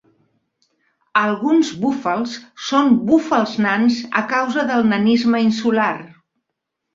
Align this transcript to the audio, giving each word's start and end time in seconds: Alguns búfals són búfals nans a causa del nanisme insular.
Alguns 1.19 1.67
búfals 1.83 2.33
són 2.69 2.89
búfals 3.11 3.53
nans 3.67 3.99
a 4.23 4.25
causa 4.33 4.65
del 4.73 4.89
nanisme 4.95 5.43
insular. 5.51 5.93